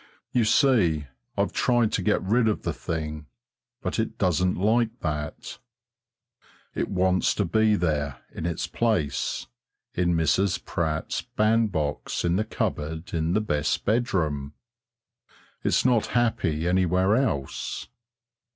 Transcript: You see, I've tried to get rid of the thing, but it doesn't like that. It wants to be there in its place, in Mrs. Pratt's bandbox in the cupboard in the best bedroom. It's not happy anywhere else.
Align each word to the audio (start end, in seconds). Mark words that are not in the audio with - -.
You 0.31 0.45
see, 0.45 1.05
I've 1.37 1.53
tried 1.53 1.91
to 1.91 2.01
get 2.01 2.23
rid 2.23 2.47
of 2.47 2.63
the 2.63 2.73
thing, 2.73 3.27
but 3.83 3.99
it 3.99 4.17
doesn't 4.17 4.55
like 4.55 4.99
that. 5.01 5.59
It 6.73 6.89
wants 6.89 7.35
to 7.35 7.45
be 7.45 7.75
there 7.75 8.23
in 8.33 8.47
its 8.47 8.65
place, 8.65 9.45
in 9.93 10.15
Mrs. 10.15 10.65
Pratt's 10.65 11.21
bandbox 11.21 12.25
in 12.25 12.35
the 12.35 12.43
cupboard 12.45 13.13
in 13.13 13.33
the 13.33 13.41
best 13.41 13.85
bedroom. 13.85 14.53
It's 15.63 15.85
not 15.85 16.07
happy 16.17 16.67
anywhere 16.67 17.15
else. 17.15 17.87